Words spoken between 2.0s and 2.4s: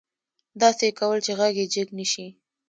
شي.